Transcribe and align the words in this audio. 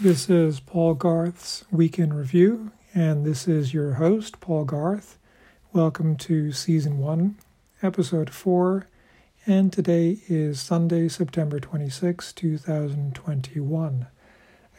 This 0.00 0.30
is 0.30 0.60
Paul 0.60 0.94
Garth's 0.94 1.64
Weekend 1.72 2.16
Review, 2.16 2.70
and 2.94 3.26
this 3.26 3.48
is 3.48 3.74
your 3.74 3.94
host, 3.94 4.38
Paul 4.38 4.64
Garth. 4.64 5.18
Welcome 5.72 6.14
to 6.18 6.52
Season 6.52 6.98
1, 6.98 7.36
Episode 7.82 8.30
4, 8.30 8.86
and 9.44 9.72
today 9.72 10.20
is 10.28 10.60
Sunday, 10.60 11.08
September 11.08 11.58
26, 11.58 12.32
2021. 12.32 14.06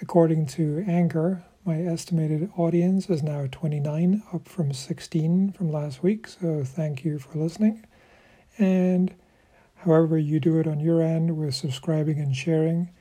According 0.02 0.46
to 0.46 0.86
Anchor, 0.88 1.44
my 1.66 1.82
estimated 1.82 2.50
audience 2.56 3.10
is 3.10 3.22
now 3.22 3.46
29, 3.52 4.24
up 4.34 4.48
from 4.48 4.72
16 4.72 5.52
from 5.52 5.70
last 5.70 6.02
week, 6.02 6.30
so 6.30 6.64
thank 6.64 7.04
you 7.04 7.20
for 7.20 7.38
listening. 7.38 7.86
And 8.58 9.14
however 9.80 10.18
you 10.18 10.40
do 10.40 10.60
it 10.62 10.68
on 10.68 10.80
your 10.80 11.02
end 11.02 11.36
with 11.36 11.56
subscribing 11.56 12.20
and 12.20 12.34
sharing, 12.34 12.92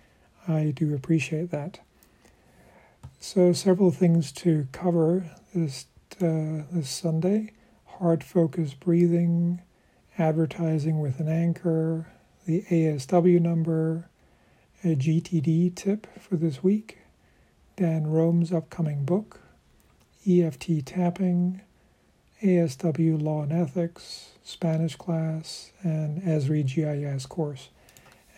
I 0.48 0.72
do 0.74 0.96
appreciate 0.96 1.52
that. 1.52 1.78
So, 3.20 3.52
several 3.52 3.90
things 3.90 4.30
to 4.32 4.68
cover 4.70 5.28
this 5.52 5.86
uh, 6.22 6.62
this 6.70 6.88
Sunday: 6.88 7.52
heart 7.84 8.22
focus 8.22 8.74
breathing, 8.74 9.60
advertising 10.16 11.00
with 11.00 11.18
an 11.18 11.28
anchor, 11.28 12.06
the 12.46 12.62
ASW 12.70 13.40
number, 13.40 14.08
a 14.84 14.94
GTD 14.94 15.74
tip 15.74 16.06
for 16.20 16.36
this 16.36 16.62
week, 16.62 16.98
Dan 17.76 18.06
Roam's 18.06 18.52
upcoming 18.52 19.04
book, 19.04 19.40
EFT 20.24 20.86
tapping, 20.86 21.62
ASW 22.40 23.20
law 23.20 23.42
and 23.42 23.52
ethics, 23.52 24.30
Spanish 24.44 24.94
class, 24.94 25.72
and 25.82 26.22
Esri 26.22 26.64
GIS 26.64 27.26
course 27.26 27.70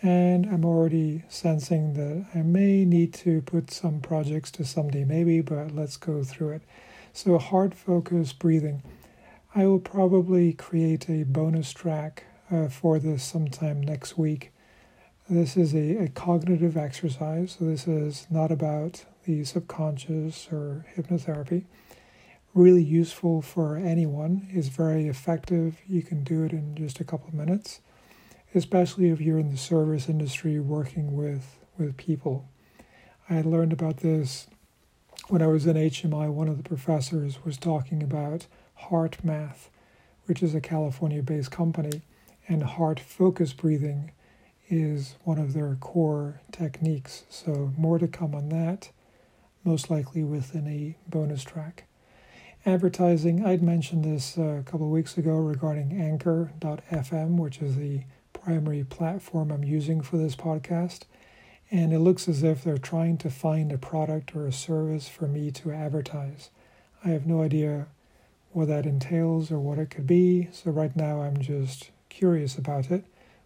and 0.01 0.47
I'm 0.47 0.65
already 0.65 1.23
sensing 1.29 1.93
that 1.93 2.25
I 2.33 2.41
may 2.41 2.85
need 2.85 3.13
to 3.15 3.41
put 3.41 3.71
some 3.71 3.99
projects 3.99 4.49
to 4.51 4.65
someday, 4.65 5.03
maybe, 5.03 5.41
but 5.41 5.71
let's 5.71 5.97
go 5.97 6.23
through 6.23 6.53
it. 6.53 6.61
So, 7.13 7.37
heart 7.37 7.73
focus 7.75 8.33
breathing. 8.33 8.81
I 9.53 9.67
will 9.67 9.79
probably 9.79 10.53
create 10.53 11.09
a 11.09 11.23
bonus 11.23 11.71
track 11.71 12.23
uh, 12.49 12.69
for 12.69 12.99
this 12.99 13.23
sometime 13.23 13.81
next 13.81 14.17
week. 14.17 14.51
This 15.29 15.55
is 15.55 15.75
a, 15.75 15.97
a 15.97 16.07
cognitive 16.07 16.77
exercise, 16.77 17.57
so 17.59 17.65
this 17.65 17.87
is 17.87 18.27
not 18.29 18.51
about 18.51 19.05
the 19.25 19.43
subconscious 19.43 20.47
or 20.51 20.85
hypnotherapy. 20.95 21.65
Really 22.53 22.83
useful 22.83 23.41
for 23.41 23.77
anyone, 23.77 24.47
is 24.51 24.69
very 24.69 25.07
effective. 25.07 25.79
You 25.87 26.01
can 26.01 26.23
do 26.23 26.43
it 26.43 26.53
in 26.53 26.75
just 26.75 26.99
a 26.99 27.03
couple 27.03 27.27
of 27.27 27.33
minutes 27.33 27.81
especially 28.53 29.09
if 29.09 29.21
you're 29.21 29.39
in 29.39 29.51
the 29.51 29.57
service 29.57 30.09
industry 30.09 30.59
working 30.59 31.15
with, 31.15 31.57
with 31.77 31.97
people. 31.97 32.47
I 33.29 33.35
had 33.35 33.45
learned 33.45 33.73
about 33.73 33.97
this 33.97 34.47
when 35.29 35.41
I 35.41 35.47
was 35.47 35.65
in 35.65 35.77
HMI. 35.77 36.29
One 36.29 36.47
of 36.47 36.57
the 36.57 36.67
professors 36.67 37.45
was 37.45 37.57
talking 37.57 38.03
about 38.03 38.47
HeartMath, 38.89 39.69
which 40.25 40.43
is 40.43 40.53
a 40.53 40.61
California 40.61 41.23
based 41.23 41.51
company, 41.51 42.01
and 42.47 42.63
heart 42.63 42.99
focus 42.99 43.53
breathing 43.53 44.11
is 44.67 45.15
one 45.23 45.37
of 45.37 45.53
their 45.53 45.75
core 45.75 46.41
techniques. 46.51 47.23
So, 47.29 47.73
more 47.77 47.99
to 47.99 48.07
come 48.07 48.33
on 48.33 48.49
that, 48.49 48.89
most 49.63 49.89
likely 49.89 50.23
within 50.23 50.67
a 50.67 50.95
bonus 51.09 51.43
track. 51.43 51.85
Advertising, 52.65 53.45
I'd 53.45 53.63
mentioned 53.63 54.05
this 54.05 54.37
a 54.37 54.63
couple 54.65 54.85
of 54.85 54.91
weeks 54.91 55.17
ago 55.17 55.35
regarding 55.35 55.99
Anchor.fm, 55.99 57.37
which 57.37 57.61
is 57.61 57.75
the 57.75 58.03
primary 58.43 58.83
platform 58.83 59.51
I'm 59.51 59.63
using 59.63 60.01
for 60.01 60.17
this 60.17 60.35
podcast. 60.35 61.01
And 61.69 61.93
it 61.93 61.99
looks 61.99 62.27
as 62.27 62.43
if 62.43 62.63
they're 62.63 62.77
trying 62.77 63.17
to 63.19 63.29
find 63.29 63.71
a 63.71 63.77
product 63.77 64.35
or 64.35 64.45
a 64.45 64.51
service 64.51 65.07
for 65.07 65.27
me 65.27 65.51
to 65.51 65.71
advertise. 65.71 66.49
I 67.03 67.09
have 67.09 67.25
no 67.25 67.41
idea 67.41 67.87
what 68.51 68.67
that 68.67 68.85
entails 68.85 69.51
or 69.51 69.59
what 69.59 69.77
it 69.77 69.89
could 69.89 70.07
be. 70.07 70.49
So 70.51 70.71
right 70.71 70.95
now 70.95 71.21
I'm 71.21 71.37
just 71.37 71.91
curious 72.09 72.57
about 72.57 72.91
it, 72.91 73.05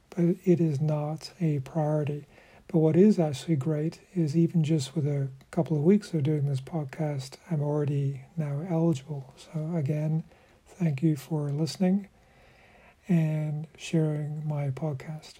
but 0.09 0.35
it 0.43 0.59
is 0.59 0.81
not 0.81 1.31
a 1.39 1.59
priority. 1.59 2.25
But 2.67 2.79
what 2.79 2.95
is 2.95 3.19
actually 3.19 3.57
great 3.57 3.99
is 4.15 4.35
even 4.35 4.63
just 4.63 4.95
with 4.95 5.05
a 5.05 5.27
couple 5.51 5.77
of 5.77 5.83
weeks 5.83 6.13
of 6.13 6.23
doing 6.23 6.47
this 6.47 6.61
podcast, 6.61 7.37
I'm 7.51 7.61
already 7.61 8.21
now 8.35 8.65
eligible. 8.67 9.35
So 9.37 9.75
again, 9.75 10.23
thank 10.67 11.03
you 11.03 11.15
for 11.15 11.51
listening 11.51 12.07
and 13.07 13.67
sharing 13.77 14.47
my 14.47 14.69
podcast. 14.69 15.35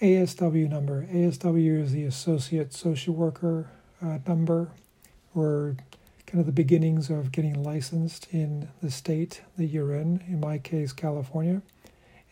ASW 0.00 0.68
number. 0.68 1.06
ASW 1.12 1.80
is 1.80 1.92
the 1.92 2.04
Associate 2.04 2.72
Social 2.72 3.14
Worker 3.14 3.70
uh, 4.02 4.18
number, 4.26 4.70
or 5.34 5.76
kind 6.26 6.40
of 6.40 6.46
the 6.46 6.52
beginnings 6.52 7.10
of 7.10 7.32
getting 7.32 7.62
licensed 7.62 8.26
in 8.32 8.68
the 8.82 8.90
state 8.90 9.42
that 9.56 9.66
you're 9.66 9.94
in, 9.94 10.22
in 10.26 10.40
my 10.40 10.58
case, 10.58 10.92
California. 10.92 11.62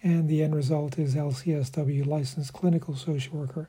And 0.02 0.28
the 0.28 0.42
end 0.42 0.54
result 0.54 0.98
is 0.98 1.14
LCSW, 1.14 2.04
Licensed 2.06 2.52
Clinical 2.52 2.96
Social 2.96 3.38
Worker, 3.38 3.68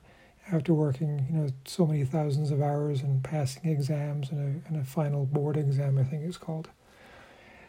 after 0.50 0.74
working, 0.74 1.26
you 1.30 1.36
know, 1.36 1.48
so 1.64 1.86
many 1.86 2.04
thousands 2.04 2.50
of 2.50 2.60
hours 2.60 3.02
and 3.02 3.22
passing 3.22 3.70
exams 3.70 4.30
and 4.30 4.40
a, 4.64 4.68
and 4.68 4.76
a 4.76 4.84
final 4.84 5.24
board 5.24 5.56
exam, 5.56 5.98
I 5.98 6.04
think 6.04 6.24
it's 6.24 6.36
called. 6.36 6.68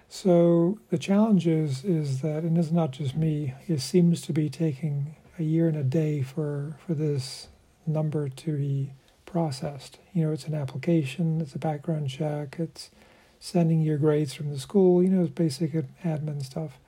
So 0.07 0.79
the 0.89 0.97
challenge 0.97 1.47
is, 1.47 1.83
is 1.83 2.21
that, 2.21 2.43
and 2.43 2.57
it's 2.57 2.71
not 2.71 2.91
just 2.91 3.15
me, 3.15 3.53
it 3.67 3.81
seems 3.81 4.21
to 4.21 4.33
be 4.33 4.49
taking 4.49 5.15
a 5.37 5.43
year 5.43 5.67
and 5.67 5.77
a 5.77 5.83
day 5.83 6.21
for, 6.21 6.77
for 6.85 6.93
this 6.93 7.49
number 7.85 8.29
to 8.29 8.57
be 8.57 8.91
processed. 9.25 9.99
You 10.13 10.25
know, 10.25 10.31
it's 10.31 10.45
an 10.45 10.53
application, 10.53 11.41
it's 11.41 11.55
a 11.55 11.59
background 11.59 12.09
check, 12.09 12.55
it's 12.59 12.91
sending 13.39 13.81
your 13.81 13.97
grades 13.97 14.33
from 14.33 14.49
the 14.49 14.59
school, 14.59 15.03
you 15.03 15.09
know, 15.09 15.23
it's 15.23 15.31
basic 15.31 15.73
admin 16.03 16.43
stuff. 16.43 16.79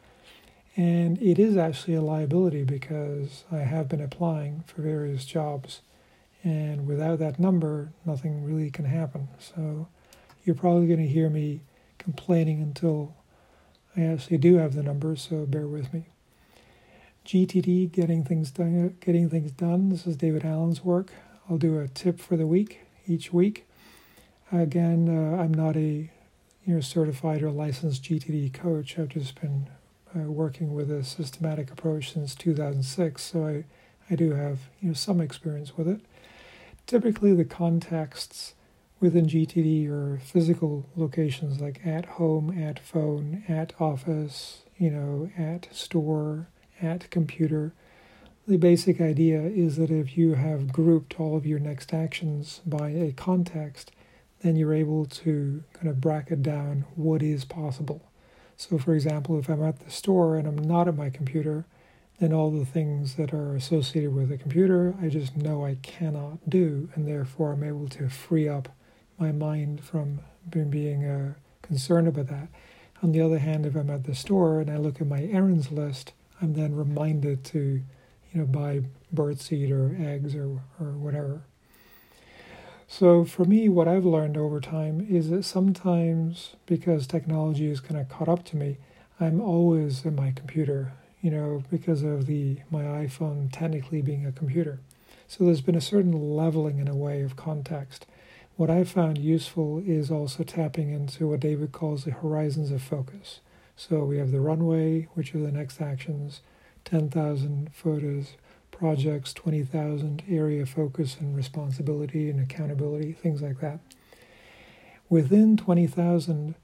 And 0.76 1.22
it 1.22 1.40
is 1.40 1.58
actually 1.58 1.96
a 1.96 2.02
liability 2.02 2.64
because 2.64 3.44
I 3.52 3.58
have 3.58 3.90
been 3.90 4.02
applying 4.02 4.64
for 4.68 4.84
various 4.84 5.26
jobs. 5.26 5.82
And 6.44 6.88
without 6.88 7.20
that 7.20 7.40
number, 7.40 7.92
nothing 8.06 8.46
really 8.46 8.70
can 8.70 8.86
happen. 8.86 9.28
So 9.40 9.88
you're 10.46 10.56
probably 10.56 10.88
going 10.88 11.00
to 11.00 11.08
hear 11.08 11.30
me 11.30 11.62
complaining 12.08 12.62
until 12.62 13.14
I 13.98 14.04
actually 14.04 14.38
do 14.38 14.56
have 14.56 14.76
the 14.76 14.82
numbers, 14.82 15.28
so 15.30 15.46
bear 15.46 15.68
with 15.68 15.94
me. 15.94 16.06
GTD, 17.26 17.92
getting 17.92 18.24
things 18.24 18.50
done. 18.50 18.96
Getting 19.02 19.30
things 19.30 19.52
done. 19.52 19.90
This 19.90 20.08
is 20.08 20.16
David 20.16 20.46
Allen's 20.46 20.86
work. 20.86 21.12
I'll 21.50 21.58
do 21.58 21.78
a 21.78 21.90
tip 21.90 22.22
for 22.22 22.38
the 22.38 22.48
week 22.48 22.80
each 23.08 23.34
week. 23.34 23.68
Again, 24.54 25.10
uh, 25.10 25.42
I'm 25.42 25.54
not 25.54 25.76
a 25.76 26.10
you 26.66 26.76
know 26.76 26.80
certified 26.80 27.44
or 27.44 27.52
licensed 27.52 28.04
GTD 28.04 28.54
coach. 28.54 28.98
I've 28.98 29.10
just 29.10 29.42
been 29.42 29.68
uh, 30.16 30.32
working 30.32 30.74
with 30.74 30.90
a 30.90 31.04
systematic 31.04 31.70
approach 31.72 32.14
since 32.14 32.36
2006, 32.36 33.22
so 33.22 33.46
I 33.46 33.66
I 34.10 34.16
do 34.16 34.32
have 34.32 34.60
you 34.80 34.88
know 34.88 34.94
some 34.94 35.20
experience 35.20 35.76
with 35.76 35.90
it. 35.90 36.00
Typically, 36.86 37.34
the 37.34 37.44
contexts 37.44 38.54
within 39.00 39.28
GTD 39.28 39.90
or 39.90 40.20
physical 40.20 40.86
locations 40.96 41.62
like 41.62 41.86
at 41.86 42.06
home, 42.06 42.58
at 42.58 42.80
phone, 42.80 43.44
at 43.48 43.74
office, 43.80 44.64
you 44.78 44.90
know, 44.90 45.30
at 45.38 45.68
store, 45.74 46.48
at 46.82 47.10
computer. 47.10 47.74
The 48.48 48.58
basic 48.58 49.02
idea 49.02 49.42
is 49.42 49.76
that 49.78 49.92
if 49.92 50.18
you 50.18 50.36
have 50.36 50.72
grouped 50.72 51.20
all 51.20 51.36
of 51.36 51.46
your 51.46 51.60
next 51.60 51.94
actions 51.94 52.62
by 52.66 52.90
a 52.90 53.12
context, 53.12 53.92
then 54.42 54.56
you're 54.56 54.74
able 54.74 55.06
to 55.06 55.64
kind 55.74 55.90
of 55.90 56.02
bracket 56.02 56.42
down 56.44 56.86
what 56.96 57.22
is 57.22 57.44
possible. 57.46 58.04
So, 58.56 58.78
for 58.78 58.96
example, 58.96 59.38
if 59.38 59.50
I'm 59.50 59.64
at 59.64 59.80
the 59.80 59.92
store 59.92 60.38
and 60.38 60.48
I'm 60.48 60.58
not 60.58 60.88
at 60.88 60.96
my 60.96 61.10
computer, 61.10 61.66
then 62.20 62.34
all 62.34 62.50
the 62.50 62.66
things 62.66 63.16
that 63.16 63.34
are 63.34 63.56
associated 63.56 64.14
with 64.14 64.32
a 64.32 64.38
computer 64.38 64.96
I 65.02 65.10
just 65.10 65.36
know 65.36 65.64
I 65.64 65.76
cannot 65.84 66.50
do, 66.50 66.90
and 66.96 67.08
therefore 67.08 67.54
I'm 67.54 67.64
able 67.64 67.88
to 67.90 68.10
free 68.10 68.48
up 68.48 68.70
my 69.18 69.32
mind 69.32 69.84
from 69.84 70.20
being 70.50 71.06
uh, 71.06 71.34
concerned 71.62 72.08
about 72.08 72.28
that. 72.28 72.48
On 73.04 73.12
the 73.12 73.22
other 73.22 73.40
hand, 73.40 73.66
if 73.66 73.76
I'm 73.76 73.90
at 73.90 74.06
the 74.06 74.16
store 74.16 74.60
and 74.60 74.72
I 74.72 74.78
look 74.78 75.00
at 75.02 75.08
my 75.08 75.24
errands 75.24 75.72
list, 75.72 76.14
I'm 76.42 76.54
then 76.54 76.76
reminded 76.76 77.44
to, 77.46 77.60
you 77.60 78.40
know, 78.40 78.46
buy 78.46 78.82
birdseed 79.14 79.72
or 79.72 79.96
eggs 80.02 80.36
or, 80.36 80.62
or 80.80 80.92
whatever. 80.92 81.42
So 82.88 83.26
for 83.26 83.44
me, 83.44 83.68
what 83.68 83.88
I've 83.88 84.06
learned 84.06 84.38
over 84.38 84.62
time 84.62 85.06
is 85.10 85.30
that 85.30 85.44
sometimes 85.44 86.56
because 86.66 87.06
technology 87.06 87.70
is 87.70 87.82
kind 87.82 88.00
of 88.00 88.08
caught 88.08 88.30
up 88.30 88.46
to 88.46 88.58
me, 88.58 88.78
I'm 89.20 89.42
always 89.42 90.06
at 90.06 90.14
my 90.14 90.32
computer, 90.32 90.94
you 91.22 91.30
know, 91.30 91.64
because 91.70 92.02
of 92.04 92.28
the 92.28 92.60
my 92.72 92.84
iPhone 92.84 93.50
technically 93.52 94.02
being 94.02 94.26
a 94.26 94.32
computer. 94.32 94.80
So 95.28 95.44
there's 95.44 95.62
been 95.62 95.76
a 95.76 95.82
certain 95.82 96.14
leveling 96.36 96.80
in 96.80 96.88
a 96.88 96.96
way 96.96 97.22
of 97.22 97.36
context. 97.36 98.06
What 98.58 98.72
I 98.72 98.86
found 98.86 99.20
useful 99.20 99.84
is 99.86 100.10
also 100.10 100.42
tapping 100.42 100.90
into 100.90 101.28
what 101.28 101.42
David 101.42 101.72
calls 101.72 102.06
the 102.06 102.12
horizons 102.12 102.72
of 102.72 102.82
focus. 102.82 103.40
So 103.76 104.04
we 104.04 104.18
have 104.18 104.32
the 104.32 104.42
runway, 104.42 105.08
which 105.14 105.36
are 105.36 105.40
the 105.40 105.52
next 105.52 105.80
actions, 105.80 106.42
10,000 106.84 107.70
photos, 107.72 108.34
projects, 108.72 109.32
20,000 109.34 110.24
area 110.28 110.66
focus 110.66 111.18
and 111.20 111.36
responsibility 111.36 112.32
and 112.32 112.40
accountability, 112.40 113.14
things 113.14 113.44
like 113.44 113.60
that. 113.62 113.80
Within 115.08 115.56
20,000, 115.56 116.56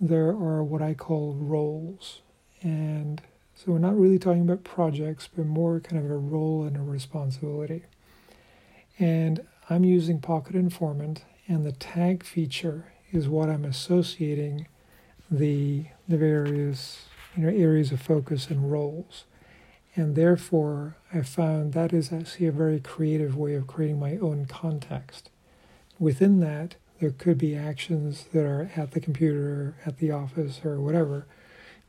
there 0.00 0.28
are 0.28 0.64
what 0.64 0.80
I 0.80 0.94
call 0.94 1.34
roles. 1.34 2.22
And 2.62 3.20
so 3.54 3.72
we're 3.72 3.78
not 3.78 3.98
really 3.98 4.18
talking 4.18 4.40
about 4.40 4.64
projects, 4.64 5.28
but 5.36 5.44
more 5.44 5.80
kind 5.80 6.02
of 6.02 6.10
a 6.10 6.16
role 6.16 6.64
and 6.64 6.78
a 6.78 6.80
responsibility. 6.80 7.84
And 8.98 9.46
I'm 9.68 9.82
using 9.82 10.20
Pocket 10.20 10.54
Informant, 10.54 11.24
and 11.48 11.64
the 11.64 11.72
tag 11.72 12.22
feature 12.22 12.92
is 13.10 13.26
what 13.28 13.50
I'm 13.50 13.64
associating 13.64 14.68
the 15.28 15.86
the 16.06 16.16
various 16.16 17.06
you 17.36 17.42
know 17.42 17.48
areas 17.48 17.90
of 17.90 18.00
focus 18.00 18.48
and 18.48 18.70
roles. 18.70 19.24
And 19.96 20.14
therefore, 20.14 20.96
I 21.12 21.22
found 21.22 21.72
that 21.72 21.92
is 21.92 22.12
actually 22.12 22.46
a 22.46 22.52
very 22.52 22.78
creative 22.78 23.36
way 23.36 23.54
of 23.54 23.66
creating 23.66 23.98
my 23.98 24.18
own 24.18 24.46
context. 24.46 25.30
Within 25.98 26.38
that, 26.40 26.76
there 27.00 27.10
could 27.10 27.38
be 27.38 27.56
actions 27.56 28.26
that 28.32 28.44
are 28.44 28.70
at 28.76 28.92
the 28.92 29.00
computer, 29.00 29.74
at 29.84 29.98
the 29.98 30.12
office, 30.12 30.60
or 30.64 30.78
whatever, 30.78 31.26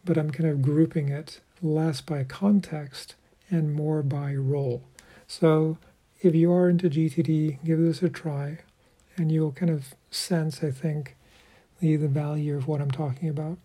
but 0.04 0.18
I'm 0.18 0.32
kind 0.32 0.50
of 0.50 0.64
grouping 0.64 1.10
it 1.10 1.42
less 1.62 2.02
by 2.02 2.24
context 2.24 3.14
and 3.52 3.76
more 3.76 4.02
by 4.02 4.34
role. 4.34 4.84
So 5.28 5.78
if 6.22 6.36
you 6.36 6.52
are 6.52 6.70
into 6.70 6.90
GTD, 6.90 7.64
give 7.64 7.80
this 7.80 8.02
a 8.02 8.10
try, 8.10 8.60
and 9.16 9.32
you'll 9.32 9.52
kind 9.52 9.72
of 9.72 9.96
sense, 10.10 10.64
I 10.64 10.72
think, 10.72 11.16
the, 11.80 11.96
the 11.96 12.08
value 12.08 12.56
of 12.58 12.68
what 12.68 12.82
I'm 12.82 12.92
talking 12.92 13.30
about. 13.30 13.58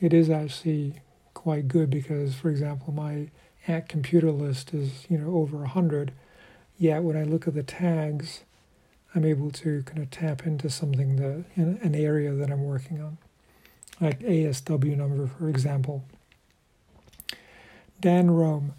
It 0.00 0.14
is 0.14 0.30
actually 0.30 0.94
quite 1.34 1.68
good 1.68 1.90
because, 1.90 2.34
for 2.34 2.50
example, 2.50 2.92
my 2.92 3.30
at 3.66 3.88
computer 3.88 4.30
list 4.30 4.72
is 4.72 5.04
you 5.10 5.18
know 5.18 5.34
over 5.34 5.64
a 5.64 5.68
hundred. 5.68 6.12
Yet 6.78 7.02
when 7.02 7.16
I 7.16 7.24
look 7.24 7.46
at 7.46 7.54
the 7.54 7.62
tags, 7.62 8.44
I'm 9.14 9.24
able 9.24 9.50
to 9.50 9.82
kind 9.82 9.98
of 9.98 10.10
tap 10.10 10.46
into 10.46 10.70
something 10.70 11.16
that 11.16 11.44
an 11.56 11.94
area 11.94 12.32
that 12.32 12.50
I'm 12.50 12.64
working 12.64 13.02
on, 13.02 13.18
like 14.00 14.20
ASW 14.20 14.96
number, 14.96 15.26
for 15.26 15.48
example. 15.48 16.04
Dan 18.00 18.30
Roam 18.30 18.74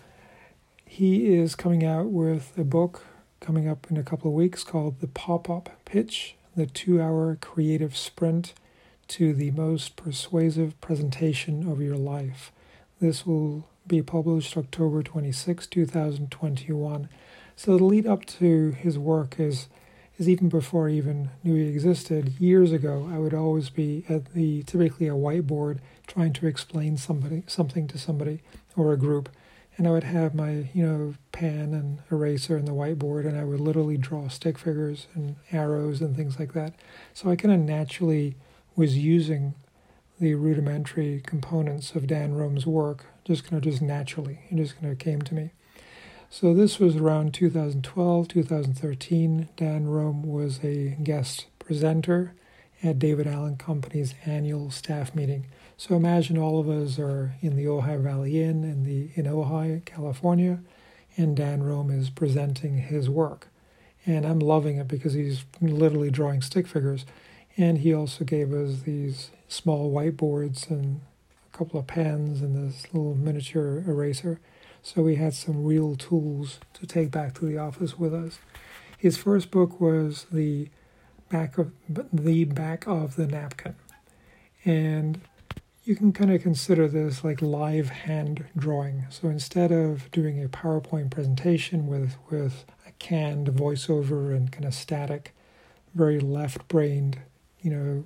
he 0.89 1.37
is 1.37 1.53
coming 1.53 1.85
out 1.85 2.07
with 2.07 2.51
a 2.57 2.63
book 2.63 3.05
coming 3.39 3.67
up 3.67 3.87
in 3.89 3.97
a 3.97 4.03
couple 4.03 4.29
of 4.29 4.35
weeks 4.35 4.63
called 4.63 4.99
The 4.99 5.07
Pop 5.07 5.49
Up 5.49 5.69
Pitch, 5.85 6.35
the 6.55 6.65
two 6.65 7.01
hour 7.01 7.37
creative 7.39 7.95
sprint 7.95 8.53
to 9.09 9.33
the 9.33 9.51
most 9.51 9.95
persuasive 9.95 10.79
presentation 10.81 11.69
of 11.69 11.81
your 11.81 11.97
life. 11.97 12.51
This 12.99 13.25
will 13.25 13.67
be 13.87 14.01
published 14.01 14.55
October 14.57 15.01
26, 15.01 15.67
2021. 15.67 17.09
So 17.55 17.77
the 17.77 17.83
lead 17.83 18.05
up 18.05 18.25
to 18.25 18.71
his 18.71 18.97
work 18.97 19.39
is 19.39 19.67
is 20.17 20.27
even 20.27 20.49
before 20.49 20.89
I 20.89 20.91
even 20.91 21.29
knew 21.43 21.55
he 21.55 21.69
existed. 21.69 22.33
Years 22.39 22.73
ago, 22.73 23.09
I 23.11 23.17
would 23.17 23.33
always 23.33 23.69
be 23.69 24.03
at 24.09 24.33
the 24.33 24.63
typically 24.63 25.07
a 25.07 25.13
whiteboard 25.13 25.79
trying 26.07 26.33
to 26.33 26.45
explain 26.45 26.97
somebody 26.97 27.43
something 27.47 27.87
to 27.87 27.97
somebody 27.97 28.41
or 28.75 28.91
a 28.91 28.97
group, 28.97 29.29
and 29.79 29.87
I 29.87 29.91
would 29.91 30.03
have 30.03 30.35
my 30.35 30.67
you 30.73 30.85
know 30.85 31.15
pen 31.31 31.73
and 31.73 31.99
eraser 32.11 32.57
and 32.57 32.67
the 32.67 32.73
whiteboard, 32.73 33.25
and 33.25 33.39
I 33.39 33.45
would 33.45 33.61
literally 33.61 33.95
draw 33.97 34.27
stick 34.27 34.57
figures 34.57 35.07
and 35.15 35.37
arrows 35.53 36.01
and 36.01 36.15
things 36.15 36.37
like 36.37 36.51
that. 36.53 36.73
So 37.13 37.29
I 37.31 37.37
kind 37.37 37.53
of 37.53 37.61
naturally 37.61 38.35
was 38.75 38.97
using 38.97 39.53
the 40.19 40.35
rudimentary 40.35 41.21
components 41.25 41.95
of 41.95 42.07
Dan 42.07 42.33
Roam's 42.33 42.67
work, 42.67 43.05
just 43.23 43.45
kind 43.45 43.55
of 43.55 43.63
just 43.71 43.81
naturally. 43.81 44.39
It 44.51 44.57
just 44.57 44.77
kind 44.79 44.91
of 44.91 44.99
came 44.99 45.21
to 45.21 45.33
me. 45.33 45.51
So 46.29 46.53
this 46.53 46.77
was 46.77 46.97
around 46.97 47.33
2012, 47.33 48.27
2013. 48.27 49.47
Dan 49.55 49.87
Roam 49.87 50.23
was 50.23 50.59
a 50.61 50.97
guest 51.01 51.45
presenter 51.57 52.35
at 52.83 52.99
David 52.99 53.27
Allen 53.27 53.55
Company's 53.55 54.13
annual 54.25 54.71
staff 54.71 55.15
meeting. 55.15 55.45
So 55.79 55.95
imagine 55.95 56.37
all 56.37 56.59
of 56.59 56.67
us 56.67 56.99
are 56.99 57.35
in 57.39 57.55
the 57.55 57.63
Ojai 57.63 58.01
Valley 58.01 58.43
Inn 58.43 58.65
in 58.65 58.83
the 58.83 59.11
in 59.15 59.25
Ojai, 59.25 59.85
California, 59.85 60.59
and 61.15 61.37
Dan 61.37 61.63
Roam 61.63 61.89
is 61.89 62.09
presenting 62.09 62.79
his 62.79 63.09
work. 63.09 63.47
And 64.05 64.25
I'm 64.25 64.39
loving 64.39 64.75
it 64.75 64.89
because 64.89 65.13
he's 65.13 65.45
literally 65.61 66.11
drawing 66.11 66.41
stick 66.41 66.67
figures. 66.67 67.05
And 67.55 67.77
he 67.77 67.93
also 67.93 68.25
gave 68.25 68.51
us 68.51 68.81
these 68.81 69.31
small 69.47 69.89
whiteboards 69.89 70.69
and 70.69 70.99
a 71.53 71.57
couple 71.57 71.79
of 71.79 71.87
pens 71.87 72.41
and 72.41 72.57
this 72.57 72.83
little 72.93 73.15
miniature 73.15 73.81
eraser. 73.87 74.41
So 74.83 75.01
we 75.01 75.15
had 75.15 75.33
some 75.33 75.63
real 75.63 75.95
tools 75.95 76.59
to 76.73 76.87
take 76.87 77.09
back 77.09 77.35
to 77.35 77.45
the 77.45 77.57
office 77.57 77.97
with 77.97 78.13
us. 78.13 78.39
His 78.97 79.15
first 79.15 79.49
book 79.49 79.79
was 79.79 80.25
the 80.29 80.67
back 81.29 81.57
of 81.57 81.71
the 81.87 82.43
back 82.43 82.85
of 82.85 83.15
the 83.15 83.27
napkin, 83.27 83.75
and 84.65 85.21
you 85.83 85.95
can 85.95 86.11
kind 86.11 86.31
of 86.31 86.41
consider 86.41 86.87
this 86.87 87.23
like 87.23 87.41
live 87.41 87.89
hand 87.89 88.45
drawing. 88.57 89.05
So 89.09 89.27
instead 89.27 89.71
of 89.71 90.11
doing 90.11 90.43
a 90.43 90.49
PowerPoint 90.49 91.11
presentation 91.11 91.87
with 91.87 92.15
with 92.29 92.65
a 92.87 92.91
canned 92.99 93.47
voiceover 93.47 94.35
and 94.35 94.51
kind 94.51 94.65
of 94.65 94.73
static, 94.73 95.33
very 95.95 96.19
left-brained, 96.19 97.19
you 97.61 97.71
know, 97.71 98.03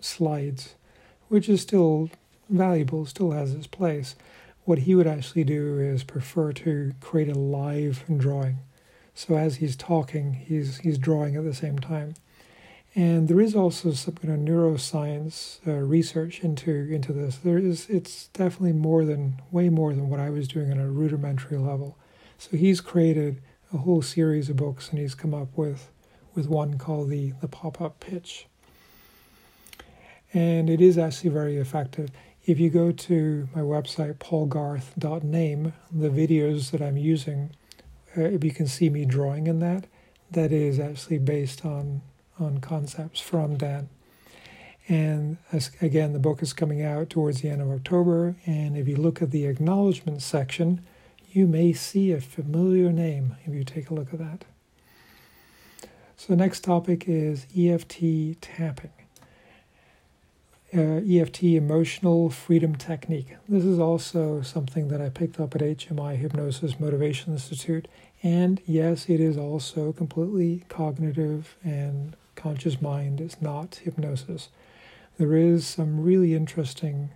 slides, 0.00 0.74
which 1.28 1.48
is 1.48 1.60
still 1.60 2.10
valuable, 2.48 3.06
still 3.06 3.32
has 3.32 3.54
its 3.54 3.66
place 3.66 4.14
what 4.66 4.80
he 4.80 4.94
would 4.94 5.06
actually 5.06 5.44
do 5.44 5.78
is 5.78 6.02
prefer 6.04 6.52
to 6.52 6.92
create 7.00 7.28
a 7.28 7.38
live 7.38 8.04
drawing. 8.18 8.58
So 9.14 9.36
as 9.36 9.56
he's 9.56 9.76
talking, 9.76 10.34
he's 10.34 10.78
he's 10.78 10.98
drawing 10.98 11.36
at 11.36 11.44
the 11.44 11.54
same 11.54 11.78
time. 11.78 12.14
And 12.96 13.28
there 13.28 13.42
is 13.42 13.54
also 13.54 13.92
some 13.92 14.14
kind 14.14 14.32
of 14.32 14.40
neuroscience 14.40 15.58
uh, 15.66 15.72
research 15.72 16.40
into 16.40 16.70
into 16.90 17.12
this. 17.12 17.36
There 17.36 17.58
is 17.58 17.90
it's 17.90 18.28
definitely 18.28 18.72
more 18.72 19.04
than 19.04 19.42
way 19.50 19.68
more 19.68 19.92
than 19.92 20.08
what 20.08 20.18
I 20.18 20.30
was 20.30 20.48
doing 20.48 20.72
on 20.72 20.78
a 20.78 20.88
rudimentary 20.88 21.58
level. 21.58 21.98
So 22.38 22.56
he's 22.56 22.80
created 22.80 23.42
a 23.72 23.78
whole 23.78 24.00
series 24.00 24.48
of 24.48 24.56
books, 24.56 24.88
and 24.88 24.98
he's 24.98 25.14
come 25.14 25.34
up 25.34 25.58
with 25.58 25.90
with 26.34 26.48
one 26.48 26.78
called 26.78 27.10
the 27.10 27.34
the 27.42 27.48
pop 27.48 27.82
up 27.82 28.00
pitch. 28.00 28.46
And 30.32 30.70
it 30.70 30.80
is 30.80 30.96
actually 30.96 31.30
very 31.30 31.58
effective. 31.58 32.10
If 32.46 32.58
you 32.58 32.70
go 32.70 32.92
to 32.92 33.48
my 33.54 33.60
website, 33.60 34.14
paulgarth.name, 34.14 35.72
the 35.92 36.08
videos 36.08 36.70
that 36.70 36.80
I'm 36.80 36.96
using, 36.96 37.50
uh, 38.16 38.22
if 38.22 38.44
you 38.44 38.52
can 38.52 38.66
see 38.66 38.88
me 38.88 39.04
drawing 39.04 39.46
in 39.48 39.58
that, 39.60 39.86
that 40.30 40.52
is 40.52 40.78
actually 40.78 41.18
based 41.18 41.64
on, 41.64 42.02
on 42.38 42.58
concepts 42.58 43.20
from 43.20 43.56
Dan. 43.56 43.88
And 44.88 45.38
as, 45.52 45.70
again, 45.80 46.12
the 46.12 46.18
book 46.18 46.42
is 46.42 46.52
coming 46.52 46.82
out 46.82 47.10
towards 47.10 47.40
the 47.40 47.48
end 47.48 47.60
of 47.60 47.70
October. 47.70 48.36
And 48.46 48.76
if 48.76 48.86
you 48.86 48.96
look 48.96 49.20
at 49.20 49.32
the 49.32 49.46
acknowledgement 49.46 50.22
section, 50.22 50.82
you 51.32 51.46
may 51.46 51.72
see 51.72 52.12
a 52.12 52.20
familiar 52.20 52.92
name 52.92 53.36
if 53.44 53.52
you 53.52 53.64
take 53.64 53.90
a 53.90 53.94
look 53.94 54.12
at 54.12 54.20
that. 54.20 54.44
So, 56.16 56.32
the 56.32 56.36
next 56.36 56.64
topic 56.64 57.04
is 57.08 57.46
EFT 57.54 58.40
tapping 58.40 58.92
uh, 60.74 61.00
EFT 61.08 61.44
emotional 61.44 62.30
freedom 62.30 62.74
technique. 62.74 63.36
This 63.48 63.64
is 63.64 63.78
also 63.78 64.42
something 64.42 64.88
that 64.88 65.00
I 65.00 65.08
picked 65.08 65.38
up 65.40 65.54
at 65.54 65.60
HMI 65.60 66.16
Hypnosis 66.16 66.80
Motivation 66.80 67.32
Institute. 67.32 67.88
And 68.22 68.60
yes, 68.66 69.08
it 69.08 69.20
is 69.20 69.36
also 69.36 69.92
completely 69.92 70.64
cognitive 70.68 71.56
and 71.62 72.16
conscious 72.36 72.80
mind. 72.80 73.20
It's 73.20 73.40
not 73.40 73.76
hypnosis. 73.76 74.48
There 75.18 75.34
is 75.34 75.66
some 75.66 76.00
really 76.00 76.34
interesting 76.34 77.10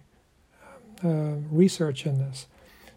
um, 1.03 1.11
uh, 1.11 1.55
research 1.55 2.07
in 2.07 2.19
this. 2.19 2.47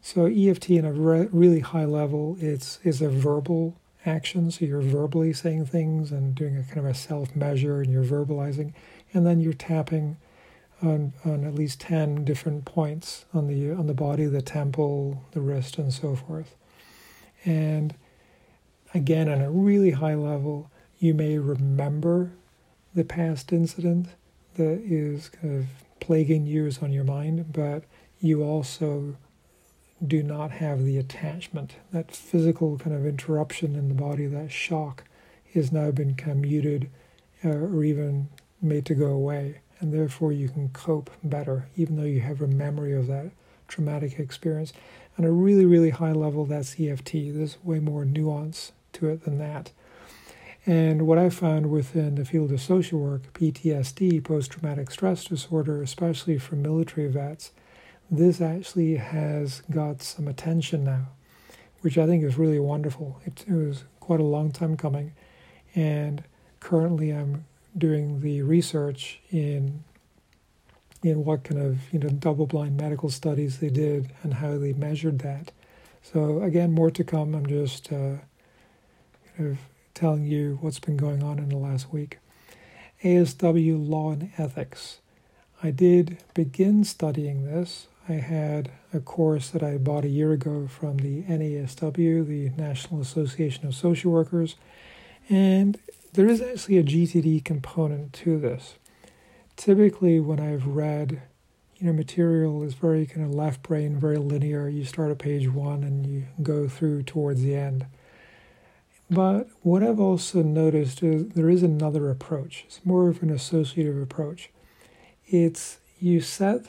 So 0.01 0.25
EFT 0.25 0.71
in 0.71 0.85
a 0.85 0.91
re- 0.91 1.29
really 1.31 1.59
high 1.59 1.85
level, 1.85 2.37
it's 2.39 2.79
is 2.83 3.01
a 3.01 3.09
verbal 3.09 3.75
action. 4.05 4.51
So 4.51 4.65
you're 4.65 4.81
verbally 4.81 5.33
saying 5.33 5.65
things 5.67 6.11
and 6.11 6.35
doing 6.35 6.57
a 6.57 6.63
kind 6.63 6.79
of 6.79 6.85
a 6.85 6.93
self 6.93 7.35
measure, 7.35 7.81
and 7.81 7.91
you're 7.91 8.03
verbalizing, 8.03 8.73
and 9.13 9.25
then 9.25 9.39
you're 9.39 9.53
tapping 9.53 10.17
on, 10.81 11.13
on 11.23 11.45
at 11.45 11.55
least 11.55 11.79
10 11.79 12.25
different 12.25 12.65
points 12.65 13.25
on 13.33 13.47
the 13.47 13.71
on 13.71 13.87
the 13.87 13.93
body, 13.93 14.25
the 14.25 14.41
temple, 14.41 15.23
the 15.31 15.41
wrist, 15.41 15.77
and 15.77 15.93
so 15.93 16.15
forth. 16.15 16.55
And 17.45 17.95
again, 18.93 19.29
on 19.29 19.41
a 19.41 19.51
really 19.51 19.91
high 19.91 20.15
level, 20.15 20.69
you 21.03 21.13
may 21.13 21.37
remember 21.37 22.31
the 22.95 23.03
past 23.03 23.51
incident 23.51 24.07
that 24.55 24.81
is 24.85 25.29
kind 25.29 25.59
of 25.59 25.65
plaguing 25.99 26.45
years 26.45 26.79
on 26.79 26.93
your 26.93 27.03
mind, 27.03 27.51
but 27.51 27.83
you 28.19 28.43
also 28.43 29.15
do 30.05 30.23
not 30.23 30.51
have 30.51 30.83
the 30.83 30.97
attachment. 30.97 31.75
That 31.91 32.15
physical 32.15 32.77
kind 32.77 32.95
of 32.95 33.05
interruption 33.05 33.75
in 33.75 33.89
the 33.89 33.93
body, 33.93 34.27
that 34.27 34.51
shock, 34.51 35.03
has 35.53 35.71
now 35.71 35.91
been 35.91 36.15
kind 36.15 36.31
of 36.31 36.37
muted 36.37 36.89
uh, 37.43 37.49
or 37.49 37.83
even 37.83 38.29
made 38.61 38.85
to 38.85 38.95
go 38.95 39.07
away 39.07 39.59
and 39.83 39.93
therefore 39.93 40.31
you 40.31 40.47
can 40.47 40.69
cope 40.69 41.11
better, 41.25 41.67
even 41.75 41.97
though 41.97 42.03
you 42.03 42.21
have 42.21 42.41
a 42.41 42.47
memory 42.47 42.93
of 42.93 43.07
that 43.07 43.31
traumatic 43.67 44.17
experience. 44.17 44.71
On 45.17 45.25
a 45.25 45.31
really, 45.31 45.65
really 45.65 45.89
high 45.89 46.13
level, 46.13 46.45
that's 46.45 46.79
EFT. 46.79 47.11
There's 47.11 47.57
way 47.63 47.79
more 47.79 48.05
nuance 48.05 48.71
to 48.93 49.09
it 49.09 49.25
than 49.25 49.39
that. 49.39 49.71
And 50.65 51.05
what 51.05 51.17
I 51.17 51.29
found 51.29 51.69
within 51.69 52.15
the 52.15 52.23
field 52.23 52.51
of 52.51 52.61
social 52.61 52.99
work, 52.99 53.33
PTSD, 53.33 54.23
post 54.23 54.51
traumatic 54.51 54.91
stress 54.91 55.25
disorder, 55.25 55.81
especially 55.81 56.37
for 56.37 56.55
military 56.55 57.09
vets, 57.09 57.51
this 58.09 58.39
actually 58.39 58.95
has 58.95 59.61
got 59.69 60.01
some 60.01 60.27
attention 60.27 60.85
now, 60.85 61.07
which 61.81 61.97
I 61.97 62.05
think 62.05 62.23
is 62.23 62.37
really 62.37 62.59
wonderful. 62.59 63.19
It, 63.25 63.43
it 63.47 63.53
was 63.53 63.83
quite 63.99 64.21
a 64.21 64.23
long 64.23 64.51
time 64.51 64.77
coming. 64.77 65.13
And 65.75 66.23
currently, 66.59 67.09
I'm 67.09 67.45
doing 67.77 68.21
the 68.21 68.41
research 68.43 69.19
in 69.31 69.83
in 71.01 71.25
what 71.25 71.43
kind 71.43 71.59
of 71.59 71.91
you 71.91 71.99
know 71.99 72.07
double 72.07 72.45
blind 72.45 72.77
medical 72.77 73.09
studies 73.09 73.59
they 73.59 73.69
did 73.69 74.13
and 74.23 74.35
how 74.35 74.57
they 74.57 74.71
measured 74.71 75.19
that. 75.19 75.51
So 76.01 76.41
again, 76.41 76.71
more 76.71 76.91
to 76.91 77.03
come. 77.03 77.35
I'm 77.35 77.45
just 77.45 77.91
uh, 77.91 78.17
kind 79.35 79.51
of 79.51 79.57
telling 79.93 80.25
you 80.25 80.57
what's 80.61 80.79
been 80.79 80.97
going 80.97 81.23
on 81.23 81.39
in 81.39 81.49
the 81.49 81.57
last 81.57 81.91
week. 81.91 82.19
ASW 83.03 83.89
Law 83.89 84.11
and 84.11 84.31
Ethics. 84.37 84.99
I 85.61 85.71
did 85.71 86.17
begin 86.33 86.83
studying 86.83 87.45
this. 87.45 87.87
I 88.07 88.13
had 88.13 88.71
a 88.93 88.99
course 88.99 89.49
that 89.49 89.63
I 89.63 89.77
bought 89.77 90.03
a 90.03 90.09
year 90.09 90.33
ago 90.33 90.67
from 90.67 90.97
the 90.97 91.23
NASW, 91.23 92.27
the 92.27 92.49
National 92.61 93.01
Association 93.01 93.65
of 93.65 93.75
Social 93.75 94.11
Workers, 94.11 94.55
and 95.29 95.79
there 96.13 96.27
is 96.27 96.41
actually 96.41 96.77
a 96.77 96.83
GTD 96.83 97.45
component 97.45 98.13
to 98.13 98.37
this. 98.37 98.75
Typically, 99.55 100.19
when 100.19 100.39
I've 100.39 100.67
read, 100.67 101.21
you 101.77 101.87
know, 101.87 101.93
material 101.93 102.63
is 102.63 102.73
very 102.73 103.05
kind 103.05 103.25
of 103.25 103.33
left 103.33 103.63
brain, 103.63 103.97
very 103.97 104.17
linear. 104.17 104.67
You 104.67 104.83
start 104.83 105.11
at 105.11 105.19
page 105.19 105.49
one 105.49 105.83
and 105.83 106.05
you 106.05 106.25
go 106.41 106.67
through 106.67 107.03
towards 107.03 107.41
the 107.41 107.55
end. 107.55 107.85
But 109.13 109.47
what 109.61 109.83
I've 109.83 109.99
also 109.99 110.41
noticed 110.41 111.03
is 111.03 111.27
there 111.29 111.49
is 111.49 111.61
another 111.61 112.09
approach. 112.09 112.63
It's 112.65 112.83
more 112.83 113.09
of 113.09 113.21
an 113.21 113.29
associative 113.29 114.01
approach. 114.01 114.49
It's 115.27 115.77
you 115.99 116.19
set 116.19 116.65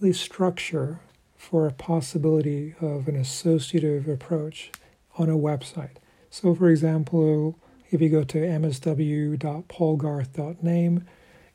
the 0.00 0.12
structure 0.12 1.00
for 1.36 1.66
a 1.66 1.72
possibility 1.72 2.76
of 2.80 3.08
an 3.08 3.16
associative 3.16 4.06
approach 4.06 4.70
on 5.16 5.28
a 5.28 5.36
website. 5.36 5.96
So, 6.30 6.54
for 6.54 6.70
example, 6.70 7.58
if 7.90 8.00
you 8.00 8.10
go 8.10 8.22
to 8.22 8.38
msw.paulgarth.name, 8.38 11.04